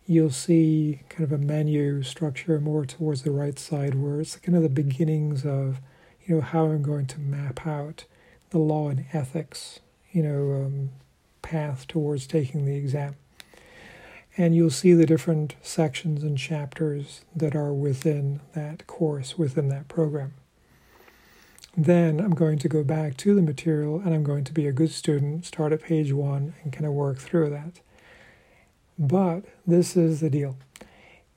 you'll 0.05 0.29
see 0.29 0.99
kind 1.07 1.23
of 1.23 1.31
a 1.31 1.37
menu 1.37 2.03
structure 2.03 2.59
more 2.59 2.85
towards 2.85 3.21
the 3.21 3.31
right 3.31 3.57
side 3.57 3.95
where 3.95 4.19
it's 4.19 4.35
kind 4.35 4.57
of 4.57 4.63
the 4.63 4.67
beginnings 4.67 5.45
of, 5.45 5.79
you 6.25 6.35
know, 6.35 6.41
how 6.41 6.65
I'm 6.65 6.81
going 6.81 7.05
to 7.05 7.21
map 7.21 7.65
out 7.65 8.03
the 8.49 8.57
law 8.57 8.89
and 8.89 9.05
ethics 9.13 9.79
you 10.13 10.23
know, 10.23 10.65
um, 10.65 10.89
path 11.41 11.87
towards 11.87 12.25
taking 12.25 12.65
the 12.65 12.75
exam. 12.75 13.15
And 14.37 14.55
you'll 14.55 14.71
see 14.71 14.93
the 14.93 15.05
different 15.05 15.55
sections 15.61 16.23
and 16.23 16.37
chapters 16.37 17.25
that 17.35 17.55
are 17.55 17.73
within 17.73 18.39
that 18.53 18.87
course, 18.87 19.37
within 19.37 19.69
that 19.69 19.87
program. 19.87 20.33
Then 21.75 22.19
I'm 22.19 22.33
going 22.33 22.59
to 22.59 22.69
go 22.69 22.83
back 22.83 23.17
to 23.17 23.35
the 23.35 23.41
material 23.41 23.99
and 23.99 24.13
I'm 24.13 24.23
going 24.23 24.43
to 24.45 24.53
be 24.53 24.67
a 24.67 24.71
good 24.71 24.91
student, 24.91 25.45
start 25.45 25.73
at 25.73 25.81
page 25.81 26.13
one, 26.13 26.53
and 26.63 26.71
kind 26.71 26.85
of 26.85 26.93
work 26.93 27.17
through 27.17 27.49
that. 27.49 27.79
But 28.97 29.45
this 29.65 29.97
is 29.97 30.19
the 30.19 30.29
deal. 30.29 30.57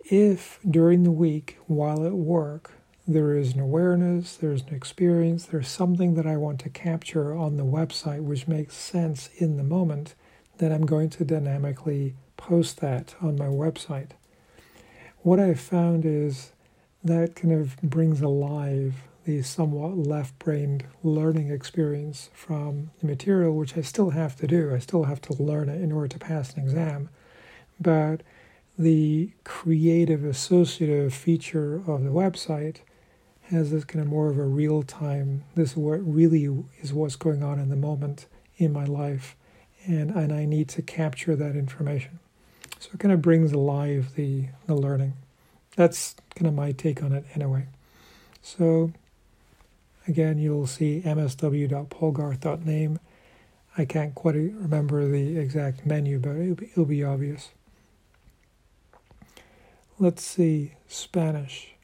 If 0.05 0.59
during 0.69 1.03
the 1.03 1.11
week 1.11 1.59
while 1.67 2.07
at 2.07 2.13
work 2.13 2.73
there 3.07 3.37
is 3.37 3.55
an 3.55 3.61
awareness, 3.61 4.37
there's 4.37 4.63
an 4.63 4.75
experience, 4.75 5.47
there's 5.47 5.69
something 5.69 6.15
that 6.15 6.27
I 6.27 6.37
want 6.37 6.59
to 6.61 6.69
capture 6.69 7.35
on 7.35 7.57
the 7.57 7.65
website 7.65 8.23
which 8.23 8.49
makes 8.49 8.75
sense 8.75 9.31
in 9.37 9.57
the 9.57 9.63
moment, 9.63 10.15
then 10.59 10.73
I'm 10.73 10.87
going 10.87 11.11
to 11.11 11.25
dynamically 11.25 12.17
post 12.37 12.81
that 12.81 13.15
on 13.21 13.37
my 13.37 13.47
website. 13.47 14.11
What 15.23 15.39
I've 15.39 15.61
found 15.61 16.05
is 16.05 16.53
that 17.05 17.37
kind 17.37 17.55
of 17.55 17.81
brings 17.83 18.21
alive 18.21 18.95
the 19.25 19.43
somewhat 19.43 19.97
left 19.97 20.39
brained 20.39 20.85
learning 21.03 21.51
experience 21.51 22.31
from 22.33 22.91
the 23.01 23.07
material, 23.07 23.55
which 23.55 23.77
I 23.77 23.81
still 23.83 24.11
have 24.11 24.37
to 24.37 24.47
do. 24.47 24.73
I 24.75 24.79
still 24.79 25.05
have 25.05 25.21
to 25.23 25.43
learn 25.43 25.69
it 25.69 25.81
in 25.81 25.93
order 25.93 26.09
to 26.09 26.19
pass 26.19 26.55
an 26.55 26.63
exam. 26.63 27.09
But 27.81 28.23
the 28.79 29.33
creative 29.43 30.25
associative 30.25 31.13
feature 31.13 31.83
of 31.87 32.05
the 32.05 32.11
website 32.11 32.79
has 33.51 33.71
this 33.71 33.85
kind 33.85 34.03
of 34.03 34.09
more 34.09 34.29
of 34.29 34.39
a 34.39 34.45
real 34.45 34.83
time, 34.83 35.45
this 35.55 35.73
is 35.73 35.77
what 35.77 35.97
really 35.97 36.49
is 36.81 36.93
what's 36.93 37.17
going 37.17 37.43
on 37.43 37.59
in 37.59 37.69
the 37.69 37.77
moment 37.77 38.27
in 38.59 38.73
my 38.73 38.85
life, 38.85 39.37
and, 39.85 40.11
and 40.11 40.33
I 40.33 40.45
need 40.45 40.69
to 40.71 40.83
capture 40.83 41.37
that 41.37 41.55
information. 41.57 42.19
So 42.79 42.91
it 42.95 43.01
kind 43.01 43.13
of 43.13 43.23
brings 43.23 43.53
alive 43.53 44.15
the, 44.17 44.49
the 44.67 44.75
learning. 44.75 45.15
That's 45.77 46.17
kind 46.35 46.47
of 46.47 46.55
my 46.55 46.73
take 46.73 47.03
on 47.03 47.13
it 47.13 47.25
anyway. 47.35 47.67
So 48.43 48.93
again, 50.09 50.39
you'll 50.39 50.67
see 50.67 51.03
msw.paulgarth.name. 51.05 52.99
I 53.79 53.85
can't 53.85 54.15
quite 54.15 54.35
remember 54.35 55.07
the 55.07 55.39
exact 55.39 55.85
menu, 55.85 56.19
but 56.19 56.37
it'll 56.37 56.55
be, 56.55 56.67
it'll 56.73 56.85
be 56.85 57.05
obvious. 57.05 57.51
Let's 59.99 60.23
see, 60.23 60.73
Spanish. 60.89 61.75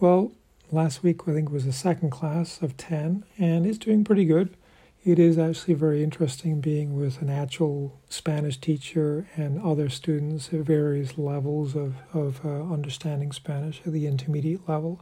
Well, 0.00 0.32
last 0.70 1.02
week 1.02 1.26
I 1.26 1.32
think 1.32 1.50
was 1.50 1.64
the 1.64 1.72
second 1.72 2.10
class 2.10 2.60
of 2.60 2.76
10 2.76 3.24
and 3.38 3.66
it's 3.66 3.78
doing 3.78 4.04
pretty 4.04 4.24
good. 4.24 4.56
It 5.04 5.18
is 5.18 5.38
actually 5.38 5.74
very 5.74 6.02
interesting 6.02 6.60
being 6.60 6.98
with 6.98 7.22
an 7.22 7.30
actual 7.30 7.98
Spanish 8.08 8.58
teacher 8.58 9.28
and 9.36 9.62
other 9.62 9.88
students 9.88 10.52
at 10.52 10.60
various 10.60 11.16
levels 11.16 11.74
of, 11.74 11.94
of 12.12 12.44
uh, 12.44 12.48
understanding 12.48 13.32
Spanish 13.32 13.80
at 13.86 13.92
the 13.92 14.06
intermediate 14.06 14.68
level. 14.68 15.00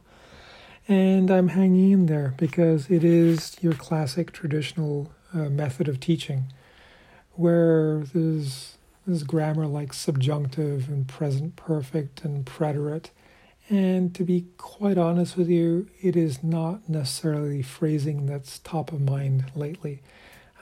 And 0.87 1.29
I'm 1.29 1.49
hanging 1.49 1.91
in 1.91 2.05
there 2.05 2.35
because 2.37 2.89
it 2.89 3.03
is 3.03 3.57
your 3.59 3.73
classic 3.73 4.31
traditional 4.31 5.11
uh, 5.33 5.49
method 5.49 5.89
of 5.89 5.99
teaching 5.99 6.53
where 7.33 8.03
there's, 8.13 8.77
there's 9.05 9.23
grammar 9.23 9.67
like 9.67 9.93
subjunctive 9.93 10.87
and 10.87 11.07
present 11.07 11.55
perfect 11.55 12.23
and 12.23 12.45
preterite 12.45 13.11
and 13.69 14.15
to 14.15 14.23
be 14.23 14.45
quite 14.57 14.97
honest 14.97 15.35
with 15.35 15.49
you, 15.49 15.87
it 16.01 16.15
is 16.15 16.43
not 16.43 16.87
necessarily 16.87 17.61
phrasing 17.61 18.25
that's 18.25 18.59
top 18.59 18.91
of 18.91 19.01
mind 19.01 19.51
lately. 19.55 20.01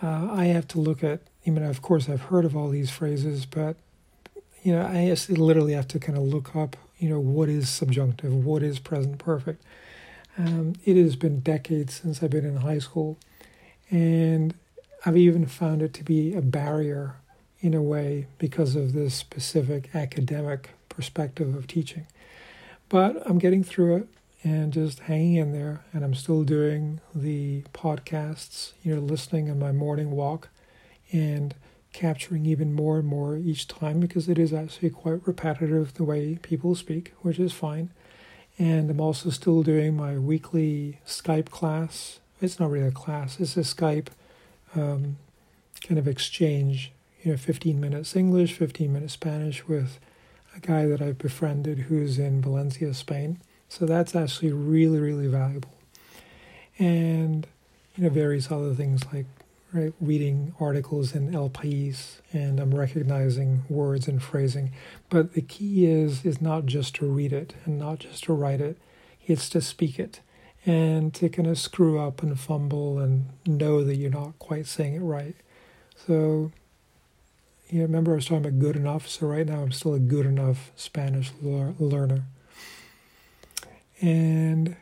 Uh, 0.01 0.29
I 0.31 0.45
have 0.45 0.67
to 0.69 0.79
look 0.79 1.03
at, 1.03 1.21
I 1.45 1.49
mean, 1.51 1.63
of 1.63 1.81
course, 1.81 2.09
I've 2.09 2.23
heard 2.23 2.45
of 2.45 2.55
all 2.55 2.69
these 2.69 2.89
phrases, 2.89 3.45
but, 3.45 3.77
you 4.63 4.73
know, 4.73 4.81
I 4.81 5.15
literally 5.29 5.73
have 5.73 5.87
to 5.89 5.99
kind 5.99 6.17
of 6.17 6.23
look 6.23 6.55
up, 6.55 6.75
you 6.97 7.09
know, 7.09 7.19
what 7.19 7.49
is 7.49 7.69
subjunctive, 7.69 8.33
what 8.33 8.63
is 8.63 8.79
present 8.79 9.19
perfect. 9.19 9.63
Um, 10.37 10.73
it 10.83 10.97
has 10.97 11.15
been 11.15 11.39
decades 11.39 12.01
since 12.01 12.21
I've 12.21 12.31
been 12.31 12.45
in 12.45 12.57
high 12.57 12.79
school, 12.79 13.17
and 13.89 14.53
I've 15.05 15.15
even 15.17 15.45
found 15.45 15.81
it 15.81 15.93
to 15.93 16.03
be 16.03 16.33
a 16.33 16.41
barrier 16.41 17.15
in 17.59 17.73
a 17.73 17.81
way 17.81 18.27
because 18.37 18.75
of 18.75 18.93
this 18.93 19.13
specific 19.13 19.93
academic 19.93 20.71
perspective 20.89 21.55
of 21.55 21.67
teaching. 21.67 22.07
But 22.89 23.21
I'm 23.25 23.39
getting 23.39 23.63
through 23.63 23.97
it 23.97 24.07
and 24.43 24.71
just 24.71 24.99
hanging 24.99 25.35
in 25.35 25.51
there. 25.51 25.83
And 25.91 26.03
I'm 26.03 26.13
still 26.13 26.43
doing 26.43 27.01
the 27.13 27.63
podcasts, 27.73 28.73
you 28.83 28.95
know, 28.95 29.01
listening 29.01 29.49
on 29.49 29.57
my 29.57 29.71
morning 29.71 30.11
walk 30.11 30.49
and 31.11 31.55
capturing 31.93 32.45
even 32.45 32.73
more 32.73 32.99
and 32.99 33.07
more 33.07 33.37
each 33.37 33.67
time 33.67 33.99
because 33.99 34.27
it 34.27 34.37
is 34.37 34.53
actually 34.53 34.89
quite 34.89 35.25
repetitive 35.25 35.93
the 35.93 36.03
way 36.03 36.37
people 36.41 36.75
speak, 36.75 37.13
which 37.21 37.39
is 37.39 37.53
fine. 37.53 37.89
And 38.59 38.89
I'm 38.89 39.01
also 39.01 39.29
still 39.29 39.63
doing 39.63 39.95
my 39.95 40.17
weekly 40.17 40.99
Skype 41.07 41.49
class. 41.49 42.19
It's 42.41 42.59
not 42.59 42.69
really 42.69 42.87
a 42.87 42.91
class, 42.91 43.39
it's 43.39 43.57
a 43.57 43.61
Skype 43.61 44.07
um, 44.75 45.17
kind 45.81 45.97
of 45.97 46.07
exchange, 46.07 46.91
you 47.23 47.31
know, 47.31 47.37
15 47.37 47.79
minutes 47.79 48.15
English, 48.15 48.53
15 48.53 48.91
minutes 48.91 49.13
Spanish 49.13 49.67
with 49.67 49.99
a 50.55 50.59
guy 50.59 50.85
that 50.85 51.01
I've 51.01 51.17
befriended 51.17 51.79
who's 51.79 52.17
in 52.17 52.41
Valencia, 52.41 52.93
Spain. 52.93 53.39
So 53.67 53.85
that's 53.85 54.15
actually 54.15 54.51
really, 54.51 54.99
really 54.99 55.27
valuable. 55.27 55.73
And, 56.77 57.47
you 57.95 58.03
know, 58.03 58.09
various 58.09 58.51
other 58.51 58.73
things 58.73 59.01
like 59.13 59.25
right, 59.73 59.93
reading 59.99 60.53
articles 60.59 61.13
in 61.13 61.35
El 61.35 61.49
País 61.49 62.19
and 62.31 62.59
I'm 62.59 62.73
recognizing 62.73 63.63
words 63.69 64.07
and 64.07 64.21
phrasing. 64.21 64.71
But 65.09 65.33
the 65.33 65.41
key 65.41 65.85
is 65.85 66.25
is 66.25 66.41
not 66.41 66.65
just 66.65 66.95
to 66.95 67.05
read 67.05 67.33
it 67.33 67.53
and 67.65 67.77
not 67.77 67.99
just 67.99 68.23
to 68.25 68.33
write 68.33 68.61
it, 68.61 68.77
it's 69.25 69.49
to 69.49 69.61
speak 69.61 69.99
it 69.99 70.21
and 70.65 71.13
to 71.13 71.29
kind 71.29 71.47
of 71.47 71.59
screw 71.59 71.99
up 71.99 72.23
and 72.23 72.39
fumble 72.39 72.97
and 72.97 73.27
know 73.45 73.83
that 73.83 73.95
you're 73.95 74.09
not 74.09 74.39
quite 74.39 74.65
saying 74.65 74.95
it 74.95 74.99
right. 74.99 75.35
So 76.07 76.51
you 77.69 77.81
remember 77.81 78.11
I 78.11 78.15
was 78.15 78.25
talking 78.25 78.45
about 78.45 78.59
good 78.59 78.75
enough, 78.75 79.07
so 79.07 79.27
right 79.27 79.45
now 79.45 79.61
I'm 79.61 79.71
still 79.71 79.93
a 79.93 79.99
good 79.99 80.25
enough 80.25 80.71
Spanish 80.75 81.31
learner. 81.41 82.25
And 84.01 84.75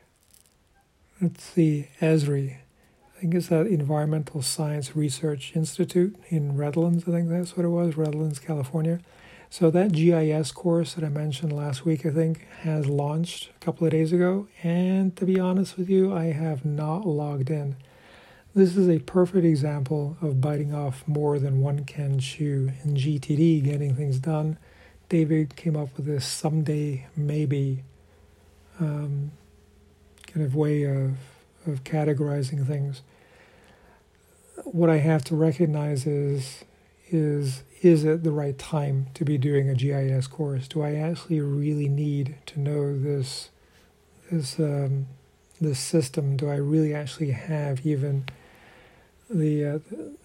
let's 1.22 1.44
see, 1.44 1.90
ESRI. 2.02 2.58
I 3.16 3.20
think 3.22 3.36
it's 3.36 3.48
that 3.48 3.68
Environmental 3.68 4.42
Science 4.42 4.96
Research 4.96 5.56
Institute 5.56 6.16
in 6.28 6.58
Redlands. 6.58 7.08
I 7.08 7.12
think 7.12 7.30
that's 7.30 7.56
what 7.56 7.66
it 7.66 7.70
was, 7.70 7.96
Redlands, 7.96 8.40
California. 8.40 9.00
So 9.50 9.70
that 9.70 9.92
GIS 9.92 10.52
course 10.52 10.96
that 10.96 11.04
I 11.04 11.10
mentioned 11.10 11.54
last 11.54 11.86
week, 11.86 12.06
I 12.06 12.10
think, 12.10 12.48
has 12.62 12.88
launched 12.88 13.52
a 13.56 13.64
couple 13.64 13.86
of 13.86 13.92
days 13.92 14.12
ago. 14.12 14.48
And 14.64 15.16
to 15.16 15.26
be 15.26 15.40
honest 15.40 15.78
with 15.78 15.90
you, 15.90 16.14
I 16.14 16.34
have 16.34 16.66
not 16.66 17.06
logged 17.06 17.52
in. 17.52 17.76
This 18.56 18.78
is 18.78 18.88
a 18.88 19.00
perfect 19.00 19.46
example 19.46 20.16
of 20.22 20.40
biting 20.40 20.76
off 20.76 21.08
more 21.08 21.40
than 21.40 21.62
one 21.62 21.86
can 21.86 22.20
chew 22.20 22.72
in 22.84 22.94
GTD, 22.94 23.64
getting 23.64 23.96
things 23.96 24.20
done. 24.20 24.60
David 25.10 25.56
came 25.56 25.76
up 25.76 25.98
with 25.98 26.06
this 26.06 26.24
someday 26.24 27.08
maybe 27.18 27.84
um, 28.80 29.32
kind 30.28 30.46
of 30.46 30.54
way 30.56 30.84
of, 30.84 31.14
of 31.66 31.84
categorizing 31.84 32.68
things. 32.68 33.02
What 34.66 34.88
I 34.88 34.98
have 34.98 35.24
to 35.26 35.36
recognize 35.36 36.06
is 36.06 36.64
is 37.10 37.64
is 37.82 38.04
it 38.04 38.24
the 38.24 38.32
right 38.32 38.58
time 38.58 39.08
to 39.16 39.26
be 39.26 39.40
doing 39.40 39.68
a 39.68 39.74
GIS 39.74 40.28
course? 40.28 40.68
Do 40.68 40.84
I 40.84 40.94
actually 40.94 41.42
really 41.42 41.90
need 41.90 42.36
to 42.48 42.60
know 42.60 42.98
this 42.98 43.50
this 44.32 44.60
um, 44.60 45.08
this 45.60 45.80
system? 45.80 46.38
Do 46.38 46.50
I 46.50 46.56
really 46.56 46.94
actually 46.94 47.32
have 47.32 47.84
even 47.84 48.26
the, 49.30 49.66
uh, 49.66 49.80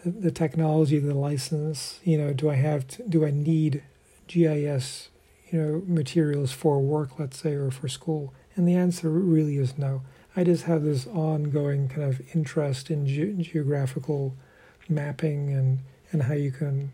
the 0.04 0.30
technology, 0.30 0.98
the 0.98 1.14
license? 1.14 2.00
You 2.04 2.18
know, 2.18 2.32
do 2.32 2.50
I 2.50 2.56
have 2.56 2.86
to, 2.88 3.02
do 3.08 3.24
I 3.24 3.30
need 3.30 3.82
GIS 4.26 5.08
you 5.50 5.58
know 5.58 5.82
materials 5.86 6.52
for 6.52 6.80
work, 6.80 7.18
let's 7.18 7.38
say, 7.40 7.54
or 7.54 7.70
for 7.70 7.88
school? 7.88 8.32
And 8.56 8.66
the 8.66 8.74
answer 8.74 9.08
really 9.08 9.56
is 9.56 9.78
no. 9.78 10.02
I 10.36 10.44
just 10.44 10.64
have 10.64 10.82
this 10.82 11.06
ongoing 11.06 11.88
kind 11.88 12.02
of 12.02 12.20
interest 12.34 12.90
in 12.90 13.06
ge- 13.06 13.46
geographical 13.46 14.34
mapping 14.88 15.52
and 15.52 15.78
and 16.10 16.24
how 16.24 16.34
you 16.34 16.50
can 16.50 16.92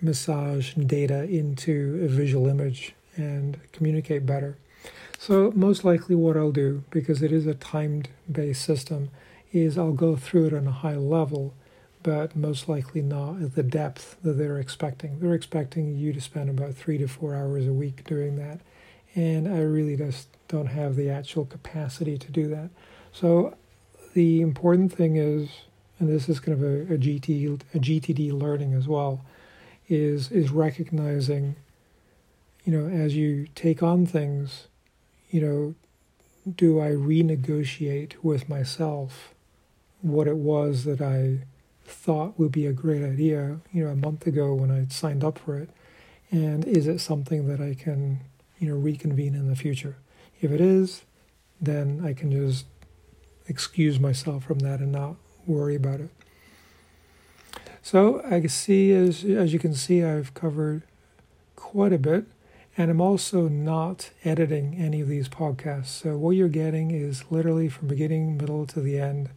massage 0.00 0.74
data 0.74 1.24
into 1.24 2.00
a 2.02 2.08
visual 2.08 2.46
image 2.48 2.94
and 3.16 3.58
communicate 3.72 4.26
better. 4.26 4.56
So, 5.18 5.52
most 5.54 5.84
likely, 5.84 6.14
what 6.14 6.36
I'll 6.36 6.52
do, 6.52 6.82
because 6.90 7.22
it 7.22 7.30
is 7.30 7.46
a 7.46 7.54
timed 7.54 8.08
based 8.30 8.64
system, 8.64 9.10
is 9.52 9.76
I'll 9.76 9.92
go 9.92 10.16
through 10.16 10.46
it 10.46 10.54
on 10.54 10.66
a 10.66 10.72
high 10.72 10.96
level, 10.96 11.54
but 12.02 12.36
most 12.36 12.68
likely 12.68 13.02
not 13.02 13.42
at 13.42 13.54
the 13.54 13.62
depth 13.62 14.16
that 14.22 14.34
they're 14.34 14.58
expecting. 14.58 15.18
They're 15.20 15.34
expecting 15.34 15.96
you 15.96 16.12
to 16.12 16.20
spend 16.20 16.48
about 16.48 16.74
three 16.74 16.98
to 16.98 17.08
four 17.08 17.34
hours 17.34 17.66
a 17.66 17.72
week 17.72 18.04
doing 18.04 18.36
that, 18.36 18.60
and 19.14 19.48
I 19.48 19.60
really 19.60 19.96
just 19.96 20.28
don't 20.48 20.66
have 20.66 20.96
the 20.96 21.10
actual 21.10 21.44
capacity 21.44 22.18
to 22.18 22.30
do 22.30 22.48
that. 22.48 22.70
So, 23.12 23.56
the 24.14 24.40
important 24.40 24.92
thing 24.92 25.16
is, 25.16 25.50
and 25.98 26.08
this 26.08 26.28
is 26.28 26.40
kind 26.40 26.56
of 26.56 26.62
a, 26.62 26.94
a, 26.94 26.98
GT, 26.98 27.60
a 27.74 27.78
GTD 27.78 28.32
learning 28.32 28.74
as 28.74 28.88
well, 28.88 29.24
is 29.90 30.30
is 30.30 30.50
recognizing 30.50 31.56
you 32.64 32.72
know 32.72 32.88
as 32.88 33.16
you 33.16 33.48
take 33.54 33.82
on 33.82 34.06
things 34.06 34.68
you 35.30 35.40
know 35.40 35.74
do 36.56 36.80
i 36.80 36.88
renegotiate 36.88 38.14
with 38.22 38.48
myself 38.48 39.34
what 40.02 40.26
it 40.26 40.36
was 40.36 40.84
that 40.84 41.00
i 41.00 41.38
thought 41.84 42.38
would 42.38 42.52
be 42.52 42.66
a 42.66 42.72
great 42.72 43.02
idea 43.02 43.60
you 43.72 43.84
know 43.84 43.90
a 43.90 43.96
month 43.96 44.26
ago 44.26 44.54
when 44.54 44.70
i 44.70 44.86
signed 44.88 45.24
up 45.24 45.38
for 45.38 45.58
it. 45.58 45.70
And 46.32 46.64
is 46.64 46.86
it 46.86 47.00
something 47.00 47.48
that 47.48 47.60
i 47.60 47.74
can 47.74 48.20
you 48.58 48.68
know 48.68 48.76
reconvene 48.76 49.34
in 49.34 49.48
the 49.48 49.56
future? 49.56 49.96
If 50.40 50.50
it 50.50 50.60
is 50.60 51.02
then 51.60 52.02
i 52.04 52.12
can 52.12 52.30
just 52.30 52.66
excuse 53.48 53.98
myself 53.98 54.44
from 54.44 54.60
that 54.60 54.80
and 54.80 54.92
not 54.92 55.16
worry 55.46 55.74
about 55.74 56.00
it. 56.00 56.10
So 57.82 58.22
I 58.24 58.46
see, 58.46 58.92
as, 58.92 59.24
as 59.24 59.52
you 59.52 59.58
can 59.58 59.74
see, 59.74 60.04
I've 60.04 60.34
covered 60.34 60.82
quite 61.56 61.92
a 61.92 61.98
bit, 61.98 62.26
and 62.76 62.90
I'm 62.90 63.00
also 63.00 63.48
not 63.48 64.10
editing 64.24 64.76
any 64.76 65.00
of 65.00 65.08
these 65.08 65.28
podcasts. 65.28 65.86
So 65.86 66.16
what 66.16 66.32
you're 66.32 66.48
getting 66.48 66.90
is 66.90 67.24
literally 67.30 67.68
from 67.68 67.88
beginning, 67.88 68.36
middle 68.36 68.66
to 68.66 68.80
the 68.80 68.98
end 68.98 69.30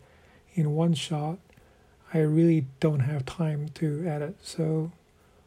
in 0.54 0.74
one 0.74 0.94
shot. 0.94 1.40
I 2.14 2.20
really 2.20 2.68
don't 2.80 3.02
have 3.02 3.26
time 3.26 3.70
to 3.76 4.06
edit, 4.08 4.38
so 4.42 4.92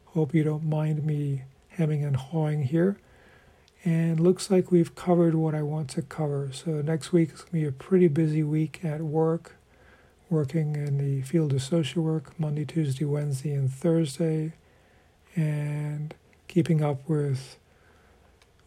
hope 0.07 0.35
you 0.35 0.43
don't 0.43 0.65
mind 0.65 1.05
me 1.05 1.43
hemming 1.69 2.05
and 2.05 2.17
hawing 2.17 2.63
here. 2.63 2.99
And 3.85 4.19
looks 4.19 4.51
like 4.51 4.73
we've 4.73 4.95
covered 4.97 5.37
what 5.37 5.55
I 5.55 5.63
want 5.63 5.91
to 5.91 6.03
cover. 6.03 6.51
So 6.53 6.83
next 6.83 7.13
week 7.13 7.33
is 7.33 7.43
going 7.43 7.47
to 7.47 7.53
be 7.53 7.65
a 7.67 7.73
pretty 7.73 8.09
busy 8.09 8.43
week 8.43 8.81
at 8.85 9.01
work 9.01 9.55
working 10.29 10.75
in 10.75 10.99
the 10.99 11.23
field 11.23 11.53
of 11.53 11.63
social 11.63 12.03
work 12.03 12.39
Monday, 12.39 12.65
Tuesday, 12.65 13.05
Wednesday, 13.05 13.53
and 13.53 13.73
Thursday, 13.73 14.55
and 15.37 16.15
keeping 16.49 16.83
up 16.83 17.09
with 17.09 17.59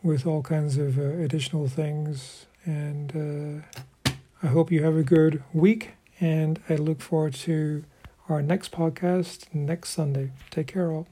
with 0.02 0.26
all 0.26 0.42
kinds 0.42 0.78
of 0.78 0.98
uh, 0.98 1.02
additional 1.02 1.68
things. 1.68 2.46
And 2.64 3.66
uh, 4.06 4.12
I 4.42 4.48
hope 4.48 4.72
you 4.72 4.84
have 4.84 4.96
a 4.96 5.04
good 5.04 5.44
week, 5.54 5.92
and 6.20 6.60
I 6.70 6.76
look 6.76 7.02
forward 7.02 7.34
to 7.36 7.84
our 8.28 8.42
next 8.42 8.72
podcast 8.72 9.54
next 9.54 9.90
Sunday. 9.90 10.32
Take 10.52 10.68
care, 10.68 10.92
all. 10.92 11.08